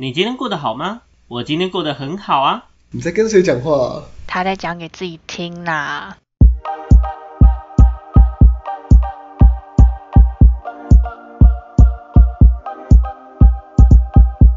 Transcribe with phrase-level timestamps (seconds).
[0.00, 1.02] 你今天过得好吗？
[1.28, 2.70] 我今天过得很好啊。
[2.90, 4.02] 你在跟谁讲话、啊？
[4.26, 6.16] 他在讲给自己听啦。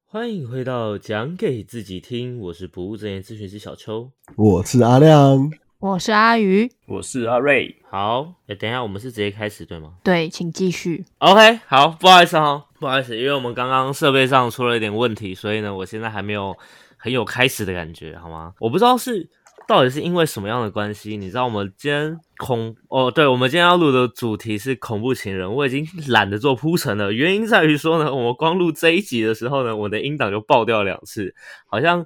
[0.10, 4.10] 欢迎回到讲给自己听，我是不务正业咨询师小邱。
[4.38, 5.52] 我是阿亮。
[5.80, 7.83] 我是阿鱼，我是阿瑞。
[7.96, 11.06] 好，哎，等一下，我们是直接开始对吗对，请继续。
[11.20, 16.58] ？OK，好，不好意思哈，不好意思，因为我们刚刚设备上出了一点问题，所以呢，我现在还没有
[16.98, 18.52] 很有开始的感觉，好吗？
[18.60, 19.30] 我不知道是
[19.68, 31.36] 到底是因为什么样的关系，你知道我们今天恐哦，对，我们今天要录的主题是恐怖情人，我已经懒得做铺陈了，原因在于说呢，我们光录这一集的时候呢，我的音档就爆掉两次，
[31.68, 32.04] 好像。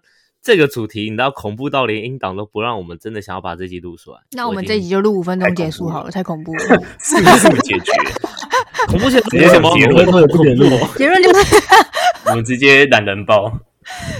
[0.47, 4.19] 这个主题，你知道恐怖到连音档都不让我们真的想要把这集录出来。
[4.31, 6.59] 那我们已经这集就录五分钟结束好了，太恐怖了。
[7.03, 7.91] 是这么解决？
[8.87, 9.69] 恐怖情直接人什么？
[9.71, 10.65] 有结论我也不点录。
[10.95, 11.55] 结论就是，
[12.31, 13.51] 我们直接懒人包。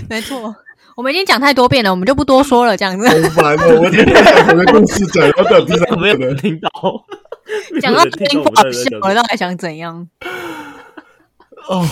[0.09, 0.53] 没错，
[0.97, 3.79] 我们已经讲太多遍了，我们就不多说了，这样子好烦哦！
[3.83, 6.69] 我今天讲我的故事讲到到第三没有个人，人听到，
[7.81, 10.09] 讲到没有人听听不好笑了，到底想怎样？
[11.69, 11.87] 哦，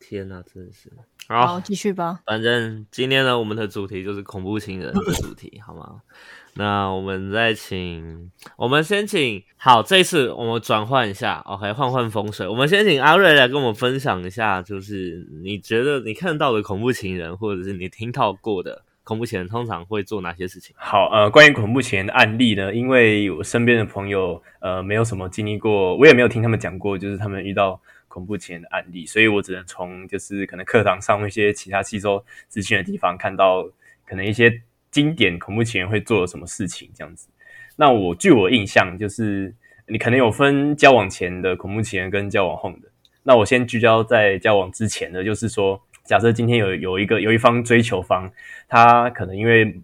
[0.00, 0.90] 天哪，真的是
[1.28, 2.20] 好，继续吧。
[2.26, 6.02] 反正今天呢，我们的主题就是恐怖情人的主题，好吗？
[6.56, 12.46] 那我们再请，我们先请，好，这一次我们转换一下，OK，换换风水。
[12.46, 20.76] 我们先请阿瑞来跟我们分享一下，就是你觉得你看到的恐怖情人，或者是你听到过的恐怖情人，通常会做哪些事情？
[20.78, 27.80] 好，呃，关于恐怖情人的案例呢，因为我身边的朋友，呃，没有什么经历过，我也没有听他们讲过，就是他们遇到
[28.14, 33.68] 恐怖情人的案例，所以我只能从就是可能课堂上一些其他吸收资讯的地方看到，
[34.06, 34.62] 可能一些
[34.92, 37.28] 经典恐怖情人会做了什么事情这样子。
[37.74, 39.52] 那我据我印象，就是
[39.88, 42.88] 你可能有分交往前的恐怖情人跟交往后的。
[43.24, 48.30] 那我先聚焦在交往之前的，就是说，假设今天有有一个有一方追求方，
[48.68, 49.80] 他可能因为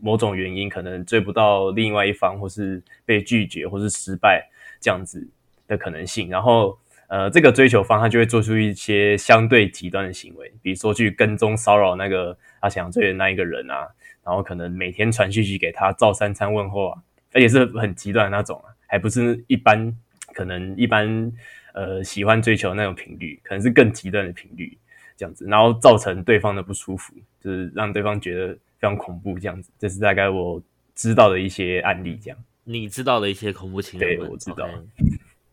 [0.00, 4.48] 某种原因，可能追不到另外一方，或是被拒绝，或是失败
[4.80, 5.28] 这样子
[5.66, 6.30] 的可能性。
[6.30, 6.78] 然后，
[7.08, 13.88] 呃，这个追求方他就会做出一些相对极端的行为，比如说去跟踪骚扰那个他想追的那一个人啊，
[14.24, 19.96] 然后可能每天传讯息给他，照三餐问候啊，而且是很极端的那种啊，还不是一般
[20.32, 21.32] 可能一般
[21.74, 24.76] 呃喜欢追求那种频率，可能是更极端的频率。
[25.16, 30.60] 这样子，然后造成对方的不舒服，就是让对方觉得非常恐怖，这样子，这是大概我
[30.96, 32.38] 知道的一些案例，这样。
[32.64, 34.68] 你知道的一些恐怖情人，对我知道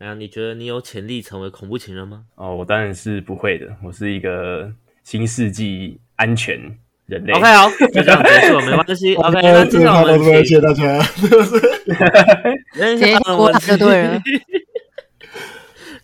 [0.02, 2.24] OK 那你觉得你有潜力成为恐怖情人吗？
[2.34, 4.72] 哦，我当然是不会的，我是一个
[5.04, 6.58] 新世纪安全
[7.06, 7.32] 人类。
[7.32, 9.14] OK，好，就这样结束了，没关系。
[9.22, 11.00] OK，那接这个下来我们谢谢请，大家。
[12.74, 14.20] 直直接过来就对了。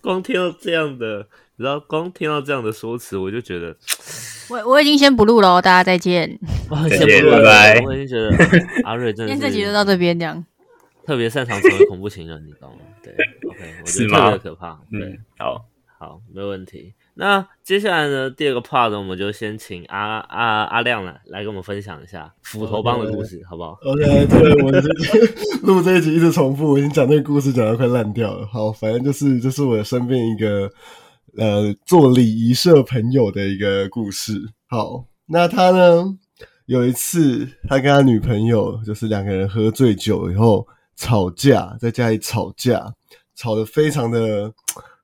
[0.00, 1.26] 光听到这样的，
[1.56, 3.76] 你知道，光听到这样的说辞，我就觉得，
[4.48, 6.38] 我我已经先不录了哦，大家再见。
[6.70, 8.30] 哇，再先不录了拜拜我已经觉得
[8.84, 10.44] 阿瑞真的今天这集就是到这边这样。
[11.04, 12.76] 特别擅长成为恐怖情人，你知道吗？
[13.58, 14.80] 对，OK，我觉得特是吗别可怕。
[14.90, 15.66] 对，嗯，好，
[15.98, 16.94] 好，没问题。
[17.14, 24.80] 那接下来呢，第二个 part 呢，我们就先请阿阿阿亮来来跟我们分享一下斧头帮的故事，好不好？OK，对我这
[25.66, 28.46] 录这一集一直重复，我已经讲这个故事讲到快烂掉了。
[28.46, 30.70] 好，反正就是就是我身边一个
[31.36, 34.40] 呃做礼仪社朋友的一个故事。
[34.68, 36.16] 好，那他呢
[36.66, 40.64] 有一次他跟他女朋友就是两个人喝醉酒以后
[40.94, 42.94] 吵架，在家里吵架，
[43.38, 44.52] 吵得非常的。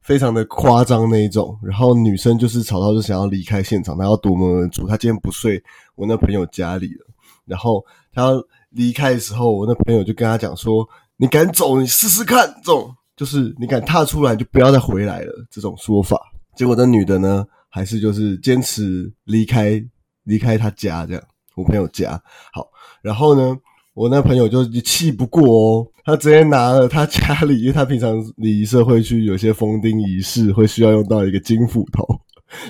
[0.04, 4.86] 非常的夸张那一种，然后女生就是吵到就想要离开现场，她要夺门而出。
[4.86, 5.58] 她今天不睡
[5.94, 7.06] 我那朋友家里了，
[7.46, 8.34] 然后她要
[8.68, 10.86] 离开的时候，我那朋友就跟他讲说
[11.16, 15.32] ：“你敢走，你试试看。”这种就是你敢踏出来，就不要再回来了。
[15.50, 16.20] 这种说法，
[16.54, 19.82] 结果那女的呢，还是就是坚持离开，
[20.24, 21.22] 离开他家这样，
[21.54, 22.22] 我朋友家。
[22.52, 22.68] 好，
[23.00, 23.56] 然后呢，
[23.94, 32.04] 我那朋友就气不过哦，他直接拿了他家里，因为他平常礼仪社会去有些封钉仪式，会需要用到一个金斧头。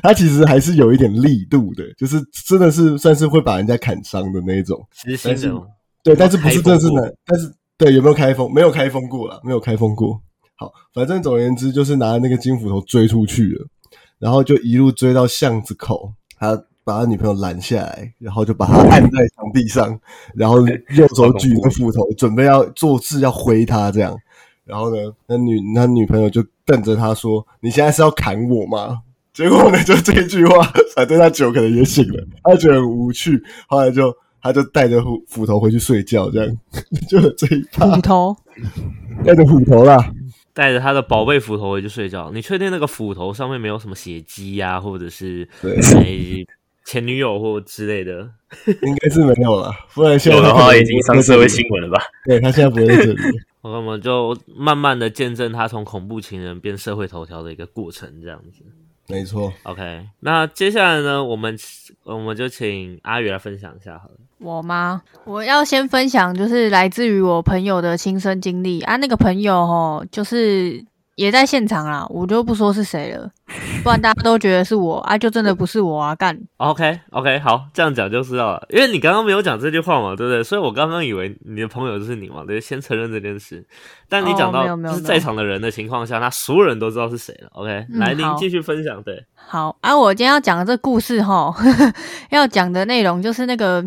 [0.03, 4.79] 他其实还是有一点力度的，就是真的是算是会把人家砍伤的那种。
[4.93, 5.67] 实心的哦，
[6.03, 8.53] 对，但是不是正式的但是对有没有开封？
[8.53, 10.21] 没有开封过了，没有开封过。
[10.57, 13.67] 好，反正总而言之就是拿那个金斧头追出去了，
[14.19, 16.55] 然后就一路追到巷子口，他
[16.85, 19.99] 把他女朋友拦下来，然后就把他按在墙壁上，
[20.35, 24.15] 然后右手举着斧头，准备要做事要挥他这样。
[24.65, 29.03] 然后呢，那女那女朋友就瞪着他说：“你现在是要砍我吗？”
[29.35, 30.63] 结果呢，就这句话，
[30.95, 36.57] 反正他酒可能也醒了，他觉得很无趣，后来就他就带着斧斧头回去睡觉，这样
[37.09, 38.37] 就有这一趴斧，头，
[39.25, 40.13] 带着斧头啦。
[40.55, 42.31] 带着他的宝贝斧头回去睡觉。
[42.33, 46.47] 你确定那个斧头上面没有什么血迹呀、或者是对诶
[46.85, 48.29] 前女友或之类的？
[48.83, 52.03] 应该是没有了，不然现在有的话已经上社会新闻了吧？
[52.25, 53.19] 对他现在不会在这里。
[53.63, 58.63] 我们就慢慢的见证他从恐怖情人变社会头条的一个过程，这样子。
[59.07, 61.59] 没错，OK，那接下来呢，我们
[62.05, 64.15] 我们就请阿宇来分享一下好了。
[64.39, 65.03] 我吗？
[65.25, 68.97] 我要先分享，就是来自于我朋友的亲身经历啊。
[68.97, 70.83] 那个朋友哦，就是
[71.17, 73.31] 也在现场啦，我就不说是谁了，
[73.85, 76.37] 不然大家都觉得是我啊，就真的不是我啊，干。
[76.57, 80.43] OK OK，好，这样讲就知道了，因为你刚刚没有讲这句话嘛，对不对？
[80.43, 83.65] 所以我刚刚以为你的朋友就是你嘛，对，先承认这件事。
[84.09, 87.49] 但你讲到是在场的人的情况下，那所有人都知道是谁了。
[87.53, 89.03] OK，、嗯来，您继续分享。
[89.03, 91.55] 对，好啊，我今天要讲的这故事哈，
[92.31, 93.85] 要讲的内容就是那个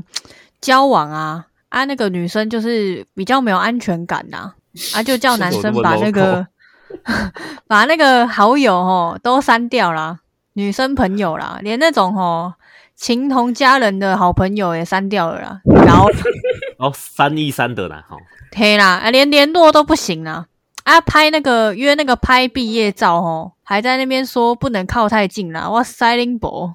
[0.62, 4.54] 交往啊啊，那个女生就是比较没有安全感呐、
[4.94, 6.46] 啊，就叫男生把那个
[7.68, 10.20] 把那个好友哦都删掉啦，
[10.54, 12.54] 女生朋友啦，连那种哦
[12.96, 16.10] 情同家人的好朋友也删掉了啦，然后
[16.80, 18.18] 哦，三一三得来哈。
[18.56, 20.46] 嘿啦，啊连联络都不行啦。
[20.84, 25.70] 啊，拍那个约那个拍毕业照哦，还在那边说不能靠太近啦。
[25.70, 26.74] 哇塞，林博，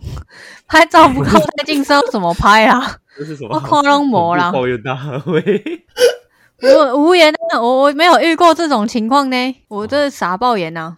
[0.69, 2.97] 拍照不靠太近是要怎么拍啊？
[3.19, 3.55] 这是什么？
[3.57, 5.43] 我看拢无啦抱怨大会。
[6.63, 10.97] 我无言啊，我我没有遇过这种情况呢，我这傻爆言呐、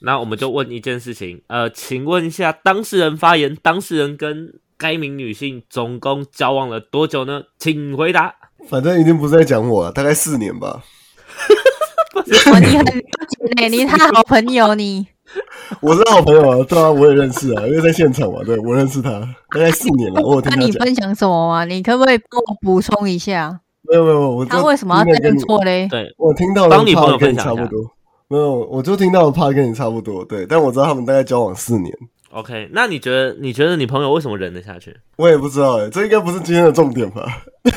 [0.00, 7.42] 那我们就问一件事情，呃，请问一下当事人发言，当事人跟该名女性总共交往了多久呢？
[7.58, 8.34] 请回答。
[8.68, 10.82] 反正一定不是在讲我了，大概四年吧。
[12.14, 15.06] 哇，你很了解呢，你他好朋友你。
[15.80, 19.10] 我是好朋友啊，对啊，我也认识啊，因为在现场嘛，对我认识他，
[19.50, 20.64] 大概四年了，我有听那。
[20.64, 21.64] 你分享什么吗？
[21.64, 23.60] 你可不可以帮我补充一下？
[23.90, 25.88] 没有没有，我他为什么要这样听得跟你做嘞？
[25.90, 27.90] 对，我听到的帮你朋友跟你分享差不多。
[28.28, 31.94] 没有，我就听到的怕跟你差不多，对，但我知道他们大概交往四年
[32.30, 34.96] ，OK，那你觉得你觉得你朋友为什么忍得下去？
[35.16, 37.42] 我也不知道哎，这应该不是今天的重点吧？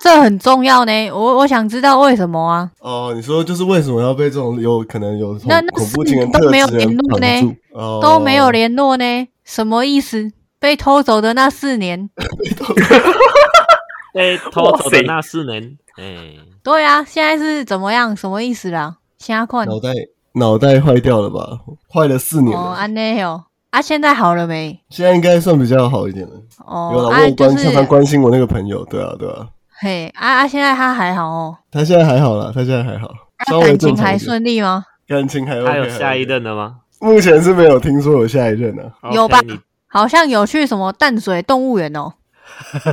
[0.00, 2.70] 这很重要呢，我我想知道为什么啊？
[2.80, 7.26] 哦，你说就是为什么要被这种有可能有那那恐怖情人都没有联络呢？
[7.72, 9.04] 哦，都没有联络呢，
[9.44, 10.30] 什么意思？
[10.58, 12.08] 被偷走的那四年，
[14.12, 18.14] 被偷走的那四年，哎，对啊，现在是怎么样？
[18.16, 18.96] 什么意思啦？
[19.18, 19.90] 瞎看脑袋
[20.34, 21.60] 脑袋坏掉了吧？
[21.92, 24.78] 坏了四年哦，了，安内哦，啊，现在好了没？
[24.90, 26.34] 现在应该算比较好一点了。
[26.58, 29.46] 有哦，有就是关常常关心我那个朋友，对啊对啊，
[29.80, 34.84] 嘿，啊啊，现在他还好哦，他现在还好啦，他现在还好，啊稍微感情还顺利吗？
[35.08, 36.76] 感情还 OK，他有下一任的吗？
[37.00, 39.10] 目前是没有听说有下一任啊。
[39.12, 42.12] 有吧你好像有去什么淡水动物园哦，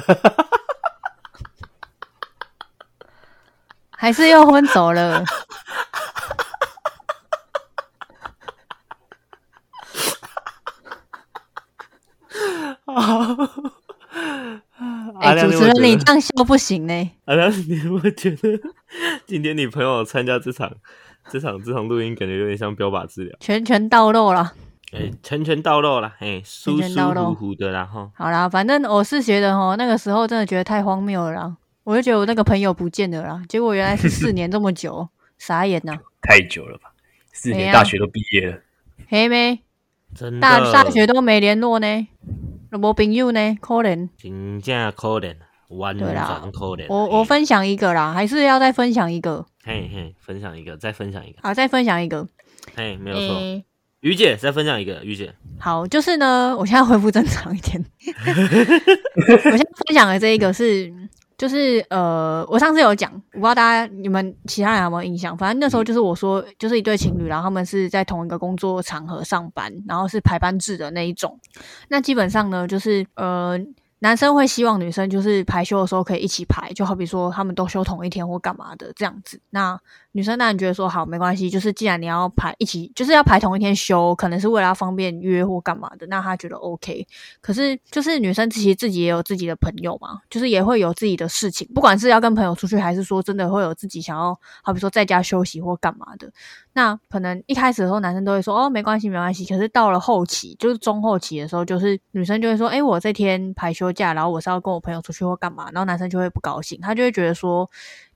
[4.09, 5.23] 还是又分走了？
[15.19, 17.11] 哎、主持人，你这样笑不行呢。
[17.25, 18.59] 阿亮，你有没有觉得
[19.27, 20.71] 今天你朋友参加这场
[21.29, 23.37] 这场这场录音，感觉有点像标靶治疗？
[23.39, 24.53] 拳拳到肉了。
[24.91, 28.09] 哎，拳拳到肉了，哎，舒舒拳拳到肉服服的啦哈。
[28.15, 31.55] 好啦，反正我是觉得哈，那个时候真的觉得太荒谬了啦。
[31.89, 35.09] 我就觉得我那个朋友不见了啦，结果原来是四年这么久，
[35.39, 36.91] 傻眼呐、太久了吧？
[37.33, 38.59] 四年大学都毕业了，
[39.07, 39.61] 嘿妹，
[40.13, 42.07] 真的，大大学都没联络呢，
[42.69, 44.07] 没朋友呢，可怜。
[44.15, 45.35] 真正可怜，
[45.69, 46.07] 完全
[46.51, 46.85] 可怜。
[46.89, 52.27] 我我分享一个啦，还是要再分享一个，嘿嘿，分享一个，再分享一个，好，再分享一个。
[52.75, 53.35] 嘿，没有错。
[53.39, 53.65] 诶
[54.01, 57.83] 于姐再分享一个，于姐，好，就是呢，我现在恢复正常一点。
[59.27, 60.93] 我现在分享的这一个是，
[61.39, 65.35] 就是呃，我上次有讲，我不知道大家你们其他人有没有印象？
[65.37, 71.39] 反正那时候就是我说，就是一对情侣，然后他们是在同一个工作场合上班，然后是排班制的那一种。
[71.87, 73.57] 那基本上呢，就是呃。
[74.01, 79.41] 男生会希望女生就是排休的时候可以一起排，就好比说他们都休同一天或干嘛的这样子。
[79.49, 79.77] 那
[80.11, 87.07] 女生当然觉得说好没关系，就是既然你要排一起，就是要排同一天休，可能是为了要方便约或干嘛的，那她觉得 OK。
[87.41, 96.31] 可是就是女生其实自己也有自己的朋友嘛，就是也会有自己的事情，不管是要跟朋友出去，还是说真的会有自己想要，好比说在家休息或干嘛的。
[96.73, 107.69] 那可能一开始的时候，男生都会说哦没关系没关系，可是到了后期，就是中后期的时候，就是女生就会说，哎、我这天排休假，然后我是要跟我朋友出去或干嘛，然后男生就会不高兴，他就会觉得说，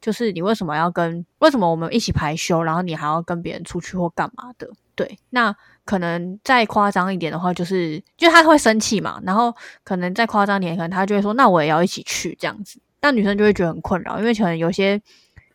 [0.03, 4.69] 就是你为什么要跟，为什么我们一起排休，然后你还要跟别人出去或干嘛的？
[4.95, 5.55] 对，那
[5.85, 9.55] 可能再夸张一点的话，就是就他会生气嘛，然后
[9.85, 15.01] 可能再夸张点，可能他就会说，那我也要一起去这样子，但女生就会觉得很困扰，因为可能有些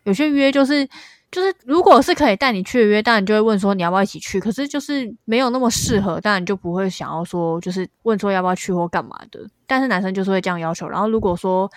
[0.05, 0.89] 有些约就是
[1.31, 4.41] 就是如果是可以带你去的约，当然就会问说你要不要一起去。
[4.41, 9.39] 可是就是没有那么适合，当然就不会想要说就是问说要不要去或干嘛的。
[9.67, 10.89] 但是男生就是会这样要求。
[10.89, 11.71] 然后如果说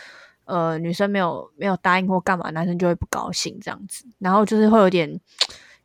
[0.45, 4.05] 呃女生没有没有答应或干嘛，男生就会不高兴这样子。
[4.19, 5.19] 然后就是会有点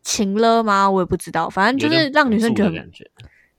[0.02, 0.90] 情了吗？
[0.90, 2.70] 我也不知道，反正就是让女生觉得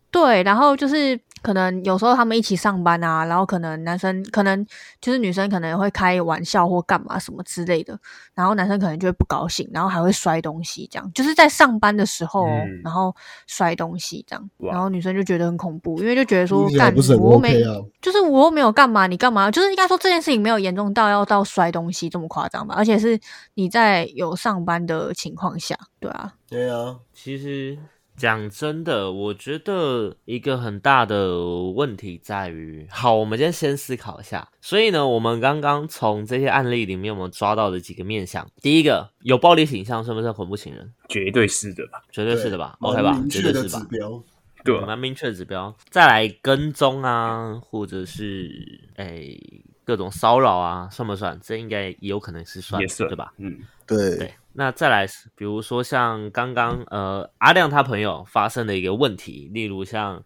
[0.10, 4.66] 对，然后就是可能有时候他们一起上班啊，然后可能男生可能
[5.00, 7.98] 就是女生可能会开玩笑或干嘛什么之类的，
[8.34, 13.14] 然后男生可能就会不高兴，然后还会摔东西，这样就是在上班的时候、哦嗯然后
[13.48, 17.62] 摔东西这样，然后女生就觉得很恐怖，因为就觉得说干我又没。
[18.02, 19.52] 就是我又没有干嘛，你干嘛？
[19.52, 23.20] 就是应该说这件事情没有严重到要到摔东西这么夸张吧，而且是
[23.56, 27.78] 你在有上班的情况下，对啊，对啊，其实
[28.18, 31.38] 讲真的，我觉得一个很大的
[31.76, 34.50] 问题在于，好，我们今天先思考一下。
[34.60, 40.92] 所以呢，我们刚刚从这些案例里面，我们抓到的几个面向，第一个，有暴力倾向算不算恐怖情人？
[41.08, 42.02] 绝对是的吧？
[42.12, 43.14] 绝对是的吧？OK 吧？
[43.14, 43.80] 明确的绝对是吧？
[43.82, 44.24] 指标，
[44.66, 45.74] 对啊，蛮明确的指标。
[45.90, 48.50] 再来跟踪啊，或者是
[48.96, 49.40] 诶、
[49.86, 51.40] 各种骚扰啊，算不算？
[51.42, 53.32] 这应该也有可能是算，也算对吧？？
[53.38, 60.24] 嗯，对对，那再来，比如说像刚刚呃阿亮他朋友发生的一个问题，例如像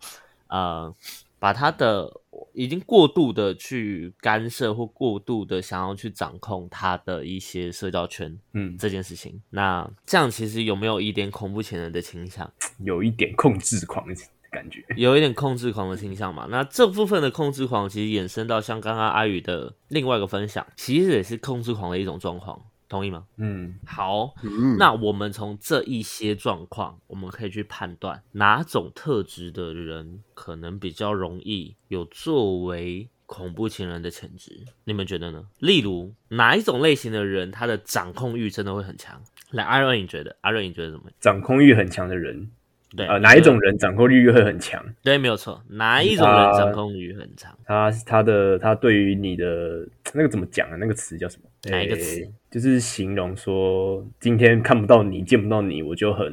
[0.48, 0.96] 呃
[1.38, 2.10] 把他的
[2.54, 12.50] 已经过度的去干涉或过度的想要去掌控他的一些社交圈嗯，这件事情，那这样其实有没有一点恐怖情人的倾向？
[12.86, 14.16] 有一点控制狂的
[14.50, 14.82] 感觉。
[14.96, 16.48] 有一点控制狂的倾向嘛？
[16.50, 22.62] 那这部分的控制狂其实衍生到像刚刚阿宇的另外一个分享，其实也是控制狂的一种状况，
[22.92, 23.26] 同意吗？
[23.38, 34.66] 嗯，好，嗯，那我们从这一些状况，我们可以去判断哪种特质的人可能比较容易有作为恐怖情人的潜质。
[34.84, 35.48] 你们觉得呢？
[35.60, 39.22] 例如哪一种类型的人，他的掌控欲真的会很强？
[39.52, 40.36] 来，阿瑞，你觉得？
[40.42, 41.14] 阿瑞，你觉得怎么样？
[41.20, 42.52] 掌控欲很强的人，
[42.96, 43.58] 对，呃，哪一种？
[43.60, 44.84] 人掌控欲会很强？
[45.02, 45.62] 对，没有错。
[45.70, 47.52] 哪一种人呃掌控欲很强？
[47.66, 50.76] 他他的他对于你的那个怎么讲啊？
[50.78, 51.50] 那个词叫什么？
[51.72, 56.26] 哪一个词诶就是形容说今天看不到你，见不到你，我就很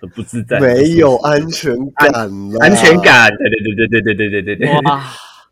[0.00, 2.98] 很不自在，没有安全感啦，安全。
[3.00, 3.30] 感。
[3.36, 4.80] 对对对对对对对对对对。
[4.82, 5.00] 哇，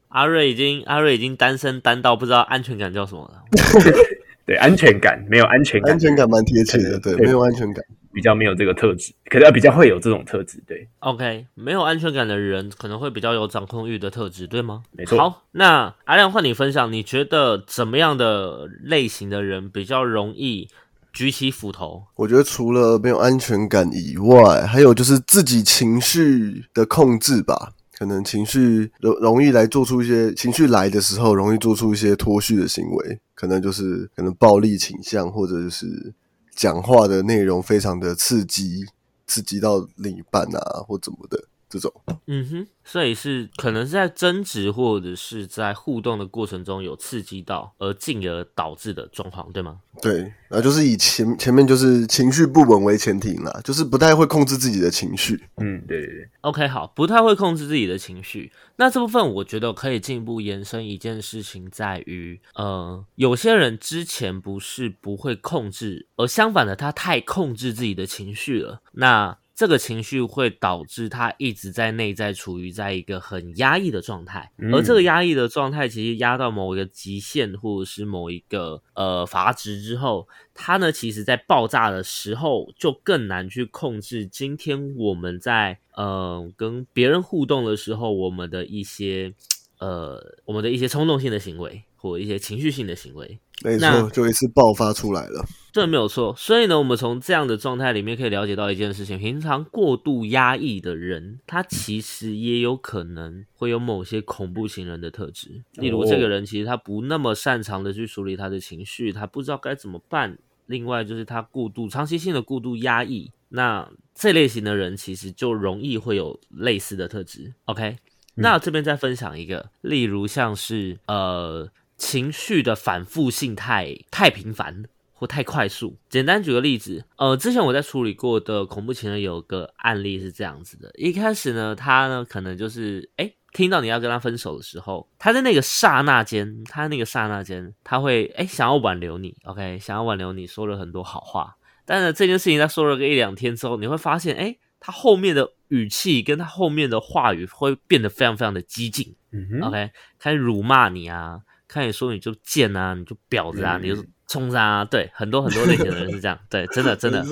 [0.08, 3.44] 阿瑞已经阿瑞已经单身单到不知道安全感叫什么了。
[4.44, 7.84] 对安全感没有安全感，安全感蛮贴切的，对没有安全感，
[8.18, 10.60] 比较没有这个特质，可能比较会有这种特质。
[10.66, 14.82] 对，OK，没有安全感的人可能会比较有掌控欲的特质，对吗？
[14.90, 20.68] 没错好，那阿亮换你分享，你觉得怎么样的类型的人比较容易
[21.12, 22.06] 举起斧头？
[22.16, 27.74] 我觉得除了没有安全感以外，还有就是自己情绪的控制吧。
[27.96, 36.14] 可能情绪容容易来做出一些情绪来的时候，容易做出一些脱序的行为，可能就是可能暴力倾向，或者就是
[36.58, 38.84] 讲话的内容非常的刺激，
[39.28, 41.44] 刺激到另一半啊，或怎么的。
[41.68, 41.92] 这种。
[42.26, 49.80] 嗯哼，所以是可能是在争执或者是在互动的过程中有刺激到，而进而导致的状况，对吗？
[50.00, 55.42] 对，然后就是以前前面就是情绪不稳为前提啦，就是不太会控制自己的情绪。
[55.56, 58.52] 嗯，对对对，OK，好，不太会控制自己的情绪。
[58.76, 68.80] 那这部分我觉得可以进一步延伸一件事情，在于呃，有些人之前不是不会控制，而相反的，他太控制自己的情绪了。
[68.92, 84.24] 那这个情绪会导致他一直在内在处于在一个很压抑的状态，嗯而这个压抑的状态其实压到某一个极限或者是某一个呃阀值之后，他呢其实在爆炸的时候就更难去控制。
[84.24, 89.34] 今天我们在呃跟别人互动的时候，我们的一些
[89.80, 95.44] 呃我们的一些冲动性的行为或一些情绪性的行为，没那错，就一次爆发出来了。
[95.72, 96.34] 这没有错。
[96.36, 105.62] 所以呢，我们从这样的状态里面可以了解到一件事情：平常过度压抑的人，他其实也有可能会有某些恐怖情人的特质。
[105.74, 110.38] 例如，哦这个人其实他不那么擅长的去处理他的情绪，他不知道该怎么办。
[110.66, 117.54] 另外就是他过度长期性的过度压抑，那这类型的人其实就容易会有类似的特质。
[117.64, 117.96] OK，
[118.34, 121.66] 那这边再分享一个，例如像是呃
[121.98, 125.98] 情绪的反复性太太频繁或太快速。
[126.08, 133.30] 简单举个例子，呃，之前我在处理过的恐怖情人有个案例是这样子的，一开始呢，他呢可能就是哎。
[133.54, 141.56] 听到你要跟他分手的时候，他在那个刹那间，他那个刹那间，他会哎想要挽留你，OK，想要挽留你，说了很多好话。
[141.86, 149.16] 但是这件事情他说了个一两天之后，你会发现，哎，他后面的语气跟他后面的话语会变得非常非常的激进。
[149.62, 157.24] ，OK，开始辱骂你啊，开始说你就贱啊，你就婊子啊，嗯你就冲杀啊，对，很多很多类型的人是这样， 对，真的真的。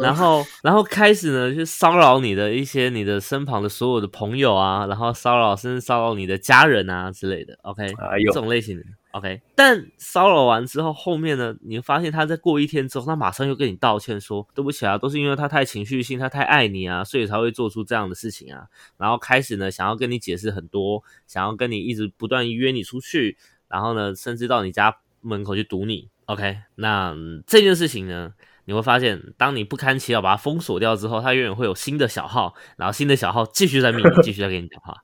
[0.00, 7.56] 然后，然后开始呢，去骚扰你的一些你的身旁的所有的朋友啊，然后骚扰甚至骚扰你的家人啊之类的。
[7.62, 8.82] OK，哎这种类型的
[9.12, 9.40] OK。
[9.54, 18.64] 但骚扰完之后，后面呢，你会发现他在过一天之后，他马上又跟你道歉说对不起啊，都是因为他太情绪性，他太爱你啊，所以才会做出这样的事情啊。
[18.96, 23.38] 然后开始呢，想要跟你解释很多，想要跟你一直不断约你出去，
[23.70, 26.10] 然后呢，甚至到你家门口去堵你。
[26.26, 28.34] OK，那、嗯这件事情呢，
[28.66, 34.96] 你会发现，当你不堪其扰把它封锁掉之后，它永远会有新的小号，然后新的小号继续在密你，继续在跟你讲话。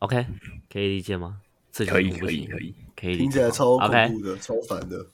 [0.00, 0.26] OK，
[0.72, 1.36] 可以理解吗？
[1.72, 5.04] 这可以可以可以，可以理解听起来超恐 OK 怖的，超烦的。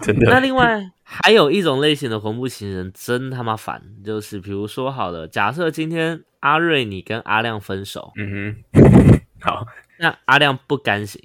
[0.00, 9.66] 真的 那另外还有一种类型的恐怖情人真他妈烦，就是比如说好了，假设今天阿瑞你跟阿亮分手，嗯哼， 好，
[9.98, 11.20] 那阿亮不甘心，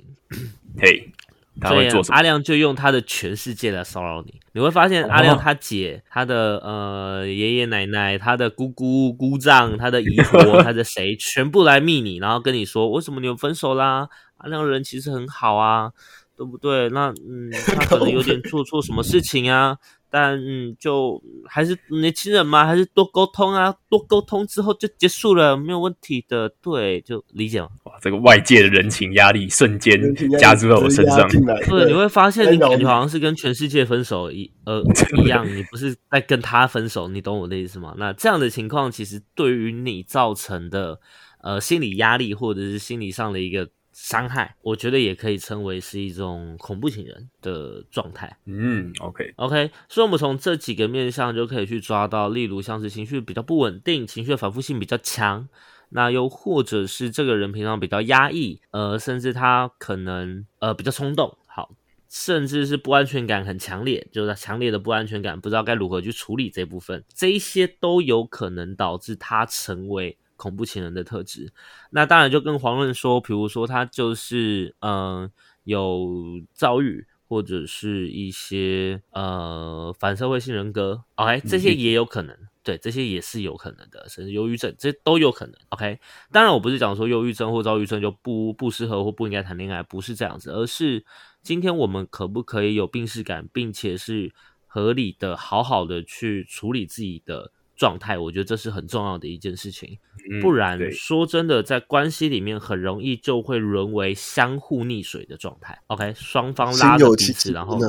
[0.80, 1.12] 嘿，
[1.60, 2.16] 他会做什么？
[2.16, 4.40] 阿亮就用他的全世界来骚扰你。
[4.54, 14.10] 你会发现，阿亮他姐、他的呃爷爷奶奶、他的姑姑、姑丈、他的姨婆、 他的谁，全部来密你，然后跟你说为什么你们分手啦？
[14.38, 15.92] 阿亮人其实很好啊，
[16.36, 16.90] 对不对？
[16.90, 19.78] 那嗯，他可能有点做错什么事情啊。
[20.10, 26.50] 但嗯，就还是年轻人嘛，还是多沟通啊，多沟通之后就结束了，没有问题的。
[26.62, 27.70] 对，就理解了？
[27.84, 30.00] 哇，这个外界的人情压力瞬间
[30.40, 34.82] 加注在我身上，直接压进来对，你会发现你感觉好像是跟全世界分手一呃
[35.18, 37.94] 一样，你不是在跟他分手，你懂我的意思吗？
[37.98, 41.00] 那这样的情况其实对于你造成的
[41.42, 43.68] 呃心理压力或者是心理上的一个
[44.00, 48.38] 伤害，我觉得也可以称为是一种恐怖情人的状态。
[48.46, 55.50] 嗯，OK，OK，所以我们从这几个面向就可以去抓到，例如像是情绪比较不稳定、情绪的反复性比较强，
[55.90, 61.72] 那又或者是这个人平常比较压抑，呃，甚至他可能呃比较冲动，好，
[62.08, 71.52] 甚至是不安全感很强烈，就是强烈的不安全感，不知道该如何去处理这部分，这一些都有可能导致他成为恐怖情人的特质。
[71.90, 75.32] 那当然就跟黄润说，比如说他就是嗯、呃
[75.66, 76.08] 有
[76.54, 77.06] 躁郁。
[77.30, 86.00] 或者是一些呃反社会性人格，OK，这些也有可能，对，这些也是有可能的，甚至忧郁症，这都有可能，OK。
[86.32, 91.04] 当然，我不是讲说忧郁症或躁郁症就不不适合或不应该谈恋爱，不是这样子，而是
[91.44, 94.32] 今天我们可不可以有病视感，并且是
[94.66, 99.98] 合理的、好好的去处理自己的状态，我觉得这是很重要的一件事情。
[100.30, 105.80] 嗯不然对说真的，在关系里面很容易就会沦为相互溺水的状态。
[105.88, 107.80] OK，双方拉着彼此，然后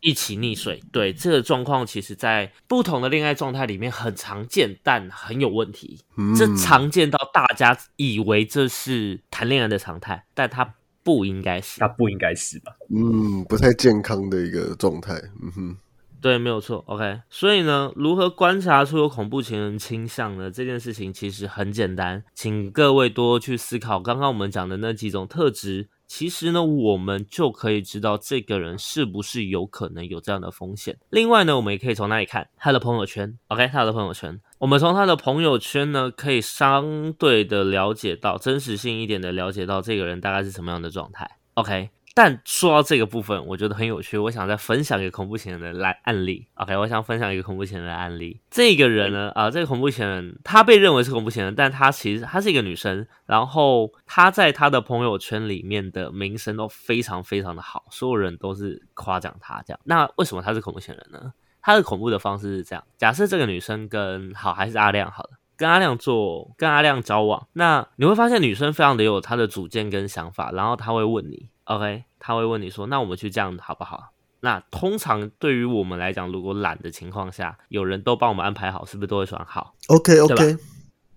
[0.00, 0.82] 一起溺水。
[0.90, 6.00] 对这个状况，其实在不同的恋爱状态里面很常见，但很有问题。
[6.36, 11.86] 这嗯常见到大家以为这是谈恋爱的常态，但它不应该是他。
[11.86, 12.72] 不应该是吧？
[12.90, 15.14] 嗯，不太健康的一个状态。
[15.40, 15.76] 嗯哼，
[16.24, 16.82] 对，没有错。
[16.86, 20.50] OK，所以呢，如何观察出有恐怖情人倾向呢？
[20.50, 25.90] 这件事情其实很简单，请各位多去思考刚刚我们讲的那几种特质。
[26.06, 30.96] 其实呢，我们就可以知道这个人是不是有可能有这样的风险。
[31.10, 41.28] 另外呢，我们也可以从哪里看他的朋友圈？OK，他的朋友圈，我们从他的朋友圈呢，可以相对的了解到真实性一点的了解到这个人大概是什么样的状态。
[41.52, 46.46] OK，但说到这个部分，我觉得很有趣，我想再分享一个恐怖情人的来案例。
[46.54, 48.40] OK，我想分享一个恐怖情人的案例。
[48.48, 59.80] 这个人呢，啊、这个恐怖情人，他被认为是恐怖情人，但他其实她是一个女生，然后她在她的朋友圈里面的名声都非常非常的好，所有人都是夸奖她这样。
[59.82, 61.32] 那为什么她是恐怖情人呢？
[61.60, 65.30] 她的恐怖的方式是这样：假设这个女生跟好还是阿亮好了。
[65.56, 74.12] 跟阿亮做，跟阿亮交往，那你会发现女生非常的有她的主见跟想法，然后她会问你，OK，他会问你说，那我们去这样好不好？
[74.40, 80.56] 那通常对于我们来讲，如果懒的情况下，有人都帮我们安排好，是不是都会说好？OK 对 OK，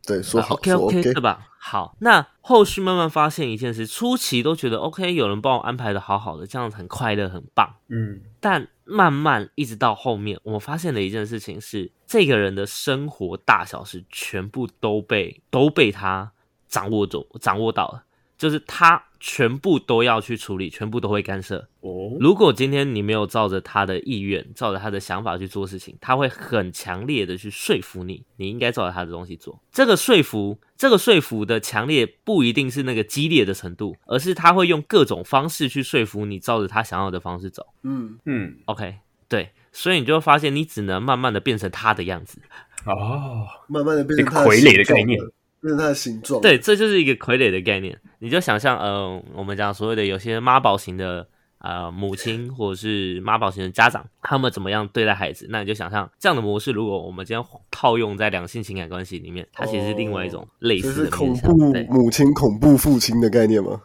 [0.05, 1.45] 对，说好 OK，OK，对吧？
[1.59, 7.75] 好，那后续慢慢发现一件事，初期都觉得 OK，有人帮我安排的好好的，这样子很快乐，很棒。
[7.89, 16.31] 嗯，但慢慢一直到后面，我们发现的一件事情是，这个人的生活大小事全部都被都被他
[16.69, 18.05] 掌握住、掌握到了，
[18.37, 21.67] 就是他全部都要去处理，全部都会干涉。
[21.81, 29.59] 哦，如果今天你没有照着他的意愿、照着他的想法去做事情，他会很强烈的去说服你，你应该照着他的东西做。
[29.71, 37.65] 这个说服，这个说服的强烈不一定是那个激烈的程度，而是他会用各种方式去说服你，照着他想要的方式走。
[37.83, 38.95] 嗯，嗯，OK，
[39.27, 42.39] 对，所以你就会发现，你只能慢慢的变成他的样子。
[42.85, 45.19] 哦，慢慢的变成傀儡的概念
[45.61, 46.41] 了，变成它的形状。
[46.41, 47.97] 对，这就是一个傀儡的概念。
[48.19, 51.27] 你就想象，呃，我们讲所谓的有些妈宝型的
[51.59, 55.47] 呃母亲或者是妈宝型的家长，他们怎么样对待孩子？
[55.49, 61.35] 那你就想象这样的模式，如果我们今天套用在两性情感关系里面，它其实是另外一种类似的是恐。
[61.37, 61.55] 怖
[61.89, 63.81] 母亲、恐怖父亲的概念吗？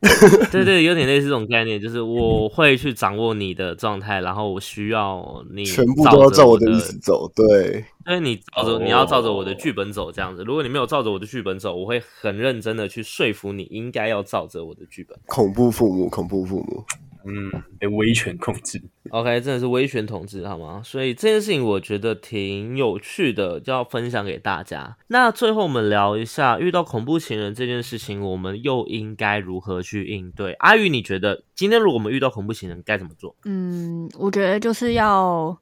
[0.52, 10.42] 对对，有点类似这种概念，就是我会去掌握你的状态，然后我需要你全部都要照我我的意思走，对，因为你照着你要照着我的剧本走，这样子。
[10.44, 15.18] 如果你没有照着我的剧本走，我会很认真的去说服你应该要照着我的剧本。
[15.26, 16.84] 恐怖父母，恐怖父母，
[17.24, 18.82] 嗯，被威权控制。
[19.10, 20.82] OK，真的是威权统治，好吗？
[20.84, 24.96] 所以这件事情我觉得挺有趣的，就要分享给大家。
[25.08, 30.52] 那最后我们聊一下，遇到恐怖情人这件事情，我们又应该如何去应对？
[30.54, 33.34] 阿宇，你觉得今天如果我们遇到恐怖情人该怎么做？
[33.44, 35.56] 嗯，我觉得就是要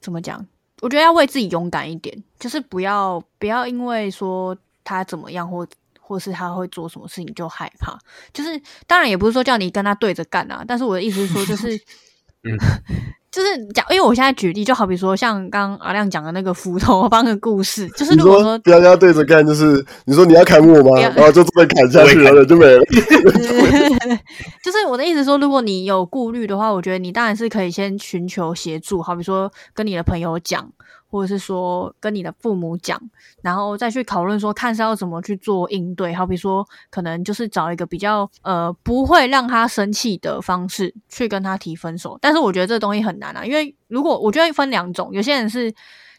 [0.00, 0.46] 怎么讲？
[0.82, 5.66] 我觉得要为自己勇敢一点，就是不要不要因为说他怎么样或
[5.98, 7.98] 或是他会做什么事情就害怕。
[8.32, 11.68] 就是当然也不是说叫你跟他对着干啊，但是我的意思是说，就是
[12.46, 12.56] 嗯
[13.28, 20.98] 就是讲，因为我现在举例，就好比说像刚刚阿亮讲的那个斧头帮的故事，就是如果说说不要跟他对着干，就是你说你要砍我吗？
[20.98, 22.80] 然后就这么砍下去了，人就没了。
[24.64, 30.66] 就是我的意思说，如果你有顾虑的话，我觉得你当然是可以先寻求协助，好比说跟你的朋友讲，
[31.10, 33.00] 或者是说跟你的父母讲，
[33.42, 36.12] 然后再去讨论说看是要怎么去做应对。
[36.14, 42.18] 好比说，可能就是找一个比较呃不会让他生气的方式去跟他提分手。
[42.20, 45.74] 但是我觉得这东西很难啊，因为如果我觉得分两种，有些人是。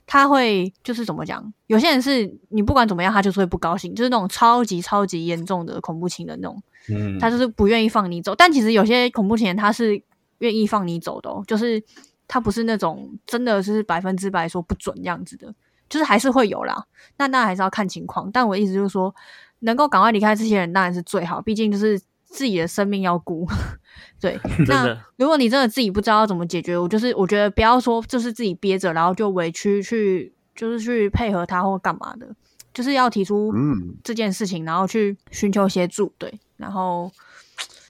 [0.09, 1.53] 他会就是怎么讲？
[1.65, 6.63] 有些人是你不管怎么样，他就是会不高兴，就是那种超级超级严重的恐怖情人那种。
[6.89, 8.33] 嗯，他就是不愿意放你走。
[8.33, 10.01] 但其实有些恐怖情人他是
[10.37, 11.83] 愿意放你走的哦，就是
[12.27, 15.53] 他不是那种真的是百分之百说不准样子的，
[15.89, 16.85] 就是还是会有啦。
[17.17, 18.29] 那那还是要看情况。
[18.31, 19.13] 但我的意思就是说，
[19.59, 23.47] 能够赶快离开这些人当然是最好，毕竟就是自己的生命要顾。
[24.19, 32.27] 对， 那的如果你真的自己不知道怎么解决，我就是我觉得不要说就是自己憋着，然后就委屈去就是去配合他或干嘛的，
[32.73, 36.11] 就是要提出嗯这件事情，然后去寻求协助。
[36.17, 37.11] 对，然后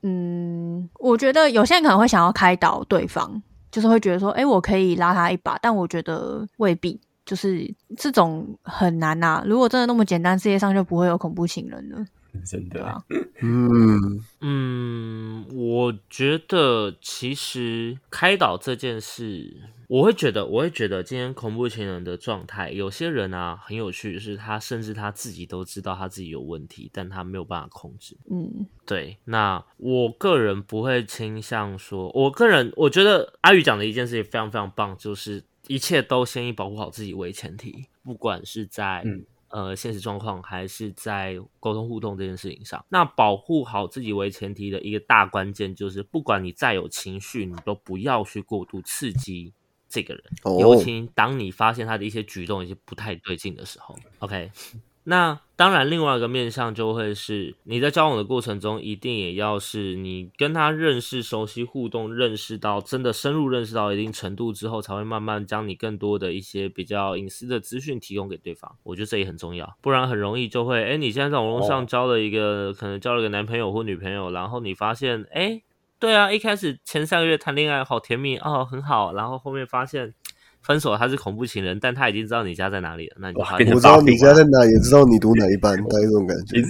[0.04, 3.42] 嗯，我觉得有些人可能会想要开导对方，
[3.78, 7.00] 就是会觉得说，哎，我可以拉他一把，但我觉得未必。
[7.28, 12.04] 就是这种很难呐、如果真的那么简单，世界上就不会有恐怖情人了，
[12.46, 13.04] 真的啊。
[13.42, 19.56] 嗯，嗯，我觉得其实开导这件事，
[19.88, 28.18] 我会觉得，我会觉得今天恐怖情人的状态，有些人啊很有趣，是他甚至他自己都知道他自己有问题，但他没有办法控制。
[28.30, 49.54] 嗯对，那我个人不会倾向说，我个人我觉得阿宇讲的一件事情非常非常棒，就是一切都先以保护好自己为前提，不管是在、嗯呃现实状况还是在沟通互动这件事情上，那保护好自己为前提的一个大关键就是，不管你再有情绪，你都不要去过度刺激
[49.88, 50.58] 这个人，哦。
[50.60, 54.52] 尤其当你发现他的一些举动已经不太对劲的时候，OK。
[55.10, 68.70] 那当然，另外一个面向就会是你在交往的过程中，一定也要是你跟他认识、熟悉、互动、认识到真的深入认识到一定程度之后，才会慢慢将你更多的一些比较隐私的资讯提供给对方。
[68.84, 75.62] 我觉得这也很重要，不然很容易就会，哎，你现在在网络上哦交了一个，可能交了个男朋友或女朋友，然后你发现，哎，
[76.00, 80.14] 对啊，一开始前三个月谈恋爱好甜蜜哦，很好，然后后面发现
[80.68, 86.62] 分手他是恐怖情人，但他已经知道你家在哪里了，那你就发现哇变成我知道你家在哪，也知道你读哪一班， 大概这种感觉。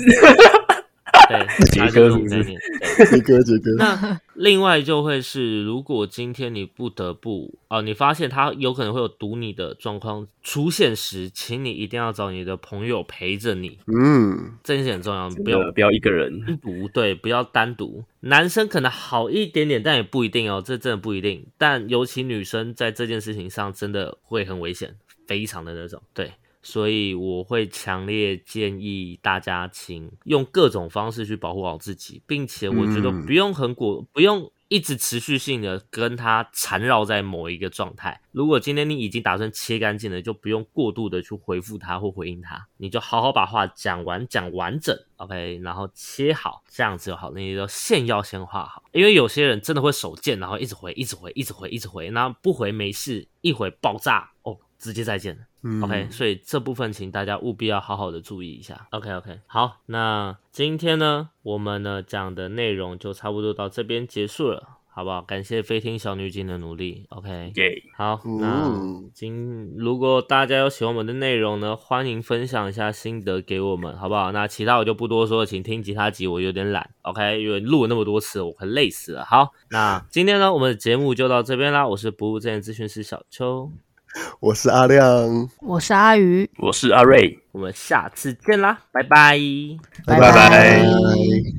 [1.27, 16.39] 对， 杰哥 杰哥，杰哥，那另外就会是，如果今天你不得不哦、你发现他有可能会有堵你的状况出现时，请你一定要找你的朋友陪着你，嗯，这件事很重要，不要不要一个人。
[16.45, 18.03] 单独，对，不要单独。
[18.19, 21.47] 男生可能好一点点，但也不一定哦，这真的不一定。
[21.57, 24.95] 但尤其女生在这件事情上，真的会很危险，
[25.25, 26.31] 非常的那种，对。
[26.67, 38.19] 所以我会强烈建议大家，请用各种方式去保护好自己，并且我觉得嗯不用很果，不用一直持续性的跟它缠绕在某一个状态。
[38.33, 47.31] 如果今天你已经打算切干净了，就不用过度的去回复他或回应他，你就好好把话讲完，讲完整，OK，然后切好，这样子就好。
[47.31, 55.45] 你的线要先画好，因为有些人真的会手贱，然后一直回，一直回，一直回，一直回，那不回没事，一回爆炸哦，直接再见。
[55.63, 58.87] 嗯 OK，所以这部分请大家务必要好好的注意一下。
[58.91, 64.73] OK OK，好，那今天呢，我们呢讲的内容就差不多到这边结束了。
[64.89, 65.21] 好不好？
[65.21, 67.51] 感谢飞天小女警的努力，OK。
[67.53, 74.31] 耶，好，嗯那今如果大家有喜欢我们的内容呢，欢迎分享一下心得给我们，好不好？
[74.31, 79.23] 那其他我就不多说了，请听吉他集，我有点懒，OK，因为录了那么多次，我快累死了。
[79.23, 83.71] 好，那今天呢，我们的节目就到这边啦，我是不务正业咨询师小邱，
[84.39, 87.39] 我是阿亮，我是阿鱼，我是阿瑞。
[87.51, 89.37] 我们下次见啦，拜拜。
[90.05, 91.57] 拜拜拜拜